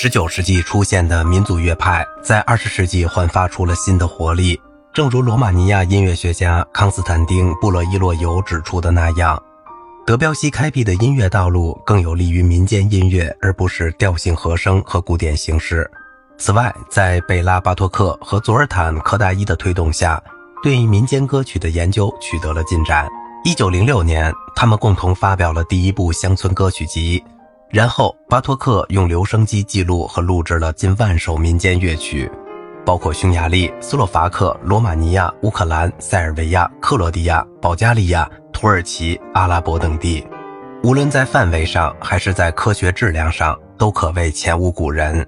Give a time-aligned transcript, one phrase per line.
[0.00, 4.56] 十九世纪出现的民族乐派，在二十世纪焕发出了新的活力。
[4.94, 9.42] 正如罗马尼亚音乐学家康斯坦丁·布洛伊洛尤指出的那样，
[10.06, 15.90] 德彪西开辟的音乐道路更有利于民间音乐，而不是调性和声和古典形式。
[16.38, 20.22] 此外，在贝拉·巴托克和佐尔坦·科达伊的推动下，
[20.62, 23.08] 对民间歌曲的研究取得了进展。
[23.42, 27.20] 一九零六年，他们共同发表了第一部乡村歌曲集。
[27.70, 32.30] 然后，巴托克用留声机记录和录制了近万首民间乐曲，
[32.84, 40.26] 包括匈牙利、斯洛伐克、罗马尼亚、乌克兰、塞尔维亚、克罗地亚、保加利亚、土耳其、阿拉伯等地。
[40.82, 45.26] 无论在范围上还是在科学质量上，都可谓前无古人。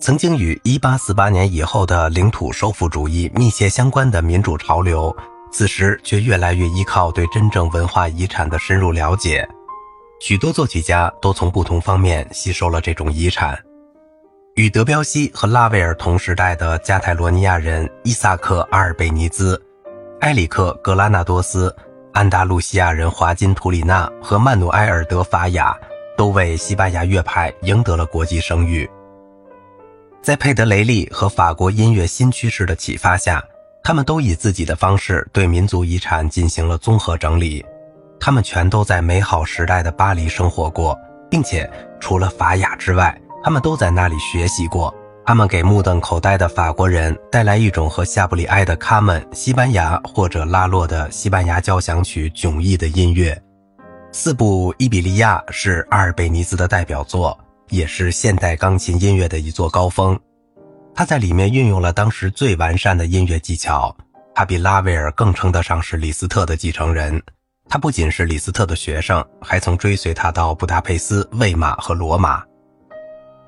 [0.00, 5.14] 曾经与1848年以后的领土收复主义密切相关的民主潮流，
[5.52, 9.48] 此时却越来越依靠对真正文化遗产的深入了解。
[10.20, 13.58] 许多作曲家都从不同方面吸收了这种遗产。
[14.56, 19.60] 与德彪西和拉威尔同时代的加泰罗尼亚人伊萨克·阿尔贝尼兹、
[20.20, 21.74] 埃里克·格拉纳多斯、
[22.12, 25.78] 安达卢西亚人华金·图里纳和曼努埃尔·德法雅，
[26.16, 28.88] 都为西班牙乐派赢得了国际声誉。
[30.20, 33.40] 在佩德雷利和法国音乐新趋势的启发下，
[33.84, 37.64] 他们都以自己的方式对民族遗产进行了综合整理。
[38.28, 40.94] 他们全都在美好时代的巴黎生活过，
[41.30, 41.66] 并且
[41.98, 44.94] 除了法雅之外，他们都在那里学习过。
[45.24, 53.34] 他们给目瞪口呆的法国人带来一种和夏布里埃的《卡门》、西班牙或者拉洛的西班牙交响曲迥异的音乐。
[54.12, 57.34] 四部《伊比利亚》是阿尔贝尼兹的代表作，
[57.70, 60.20] 也是现代钢琴音乐的一座高峰。
[60.94, 63.96] 他在里面运用了当时最完善的音乐技巧。
[64.34, 67.22] 他比拉威尔更称得上是李斯特的继承人。
[67.68, 72.42] 他不仅是李斯特的学生，还曾追随他到布达佩斯、魏玛和罗马。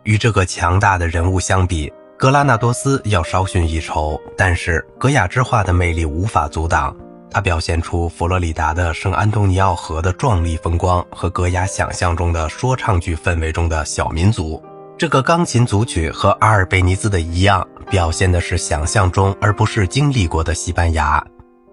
[0.03, 4.21] 与这个强大的人物相比，格拉纳多斯要稍逊一筹。
[4.37, 6.95] 但是格雅之画的魅力无法阻挡，
[7.31, 14.63] 他表现出佛罗里达的圣安东尼奥河的壮丽风光和格雅想象中的说唱剧氛围中的小民族。
[14.99, 21.25] 这个钢琴组曲和阿尔贝尼兹的一样，表现的是想象中而不是经历过的西班牙。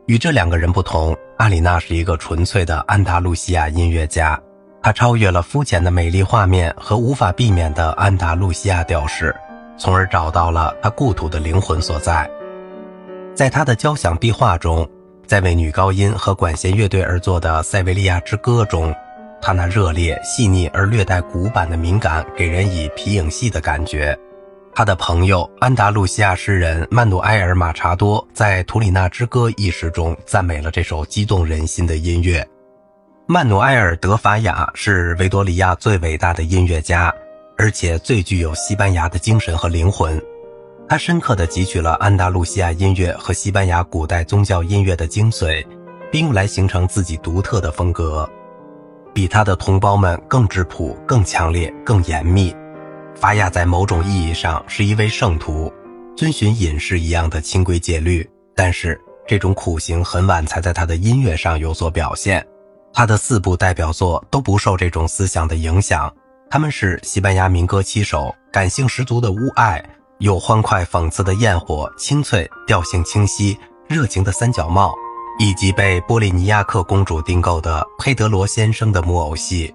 [0.06, 4.40] 与这两个人不同，阿里娜是一个纯粹的安达卢西亚音乐家。
[4.82, 9.36] 他超越了肤浅的美丽画面和无法避免的安达卢西亚调式，
[9.78, 12.30] 从而找到了他故土的灵魂所在。
[13.36, 14.88] 在他的交响壁画中，
[15.28, 18.96] 在为女高音和管弦乐队而作的《塞维利亚之歌》中，
[19.40, 24.18] 他那热烈、细腻而略带古板的敏感，给人以皮影戏的感觉。
[24.78, 32.48] 他的朋友安达卢西亚诗人曼努埃尔·马查多在《图里纳之歌》一诗中赞美了这首激动人心的音乐。
[33.26, 37.12] 曼努埃尔·德法雅是维多利亚最伟大的音乐家，
[37.58, 40.22] 而且最具有西班牙的精神和灵魂。
[40.88, 45.66] 他深刻地汲取了安达卢西亚音乐和西班牙古代宗教音乐的精髓，
[46.12, 48.30] 并用来形成自己独特的风格，
[49.12, 52.56] 比他的同胞们更质朴、更强烈、更严密。
[53.20, 55.74] 法雅在某种意义上是一位圣徒，
[56.16, 58.28] 遵循隐士一样的清规戒律。
[58.56, 62.46] 但是这种苦行很晚才在他的音乐上有所表现。
[62.94, 66.14] 他的四部代表作都不受这种思想的影响，
[66.48, 69.84] 他们是西班牙民歌七首，感性十足的乌爱，
[70.20, 73.58] 有欢快讽刺的焰火，清脆调性清晰，
[73.88, 74.94] 热情的三角帽，
[75.40, 79.74] 以及被波利尼亚克公主订购的佩德罗先生的木偶戏。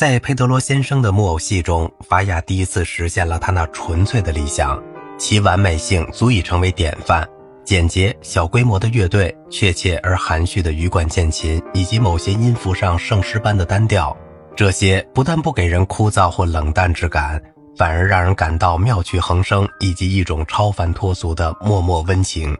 [0.00, 4.82] 在佩德罗先生的木偶戏中，法雅第一次实现了他那纯粹的理想，
[5.18, 7.28] 其完美性足以成为典范。
[7.66, 14.16] 简洁、小规模的乐队，确切而含蓄的羽管键琴，以及某些音符上圣诗般的单调，
[14.56, 17.38] 这些不但不给人枯燥或冷淡之感，
[17.76, 22.56] 反而让人感到妙趣横生，以及一种超凡脱俗的默默温情。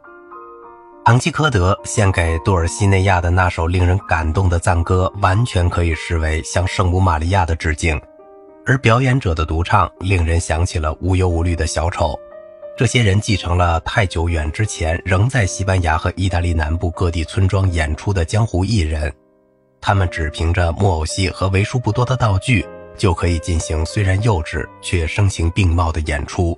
[1.03, 8.01] 唐吉诃德献给杜尔西内亚的那首令人感动的赞歌，完全可以视为向圣母玛利亚的致敬，
[8.65, 12.17] 而表演者的独唱令人想起了无忧无虑的小丑。
[12.77, 19.13] 这些人继承了太久远之前仍在西班牙和意大利南部各地村庄演出的江湖艺人，
[19.81, 22.65] 他们只凭着木偶戏和为数不多的道具，
[22.97, 26.57] 就可以进行虽然幼稚却声情并茂的演出。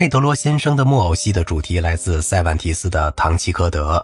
[0.00, 4.02] 佩德罗先生的木偶戏的主题来自塞万提斯的《唐吉诃德》，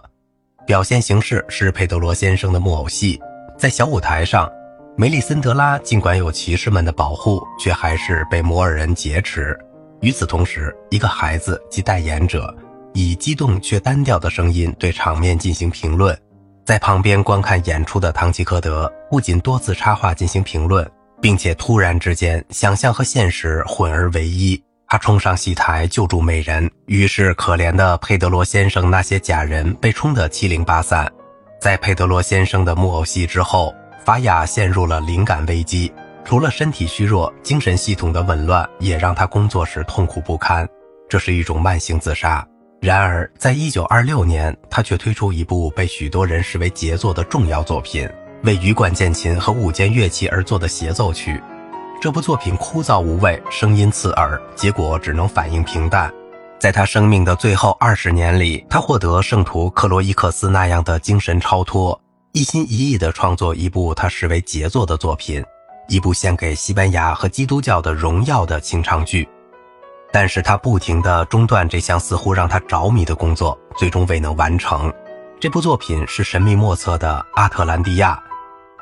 [0.63, 3.19] 表现形式是佩德罗先生的木偶戏。
[3.57, 4.47] 在小舞台上，
[4.95, 9.57] 梅丽森德拉尽管有骑士们的保护，却还是被摩尔人劫持。
[10.01, 12.55] 与此同时，一个孩子及代言者
[12.93, 16.15] 以激动却单调的声音对场面进行评论。
[16.63, 20.87] 在旁边观看演出的唐吉诃德不仅多次插话进行评论，
[21.19, 24.63] 并且突然之间，想象和现实混而为一。
[24.89, 31.11] 他冲上戏台救助美人，于是可怜的佩德罗先生那些假人被冲得七零八散。
[31.59, 33.75] 在佩德罗先生的木偶戏之后，
[34.05, 35.91] 法雅陷入了灵感危机。
[36.23, 40.65] 除了身体虚弱，精神系统的紊乱也让他工作时痛苦不堪。
[41.09, 42.45] 这是一种慢性自杀。
[42.79, 48.09] 然而，在一九二六年，他却推出一部被许多人视为杰作的重要作品——
[48.43, 51.41] 为羽管键琴和五件乐器而作的协奏曲。
[51.99, 56.13] 这部作品枯燥无味，声音刺耳，结果只能反应平淡。
[56.59, 61.99] 在他生命的最后二十年里，他获得圣徒克罗伊克斯那样的精神超脱，
[62.33, 65.43] 一心一意地创作一部他视为杰作的作品，
[65.87, 69.27] 一部献给西班牙和基督教的荣耀的清唱剧。
[70.11, 74.93] 但是他不停地中断这项似乎让他着迷的工作，最终未能完成。
[75.39, 78.13] 这部作品是神秘莫测的《阿特兰蒂亚》，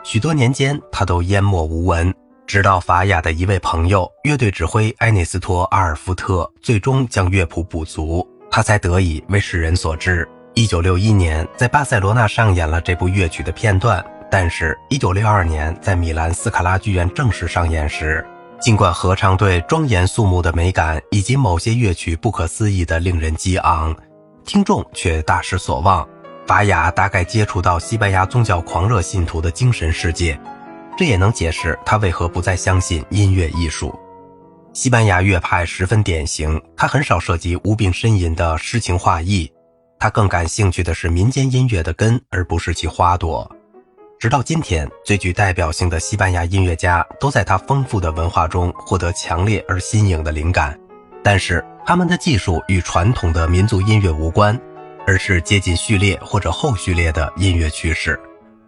[0.08, 2.14] 许多年间他都淹没无闻。
[2.47, 10.27] 直到法雅的一位朋友，乐队指挥埃内斯托·阿尔福特最终将乐谱补足，他才得以为世人所知。
[10.53, 18.25] 一九六一年，在巴塞罗那上演了这部乐曲的片段，但是，一九六二年在米兰斯卡拉剧院正式上演时，
[18.59, 23.94] 尽管合唱队庄严肃穆的美感以及某些乐曲不可思议的令人激昂，
[24.45, 26.07] 听众却大失所望。
[26.45, 30.39] 法雅大概接触到西班牙宗教狂热信徒的精神世界。
[30.97, 33.94] 这也能解释他为何不再相信音乐艺术。
[34.74, 39.51] 西班牙乐派十分典型，他很少涉及无病呻吟的诗情画意，
[40.00, 43.50] 他更感兴趣的是民间音乐的根，而不是其花朵。
[44.19, 50.77] 直到今天，最具代表性的西班牙音乐家都在他丰富的文化中获得强烈而新颖的灵感，
[51.24, 54.59] 但是他们的技术与传统的民族音乐无关，
[55.06, 58.19] 而是接近序列或者后序列的音乐趋势。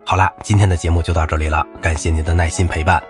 [0.10, 3.04] 好啦，今天的节目就到这里了，感谢您的耐心陪伴。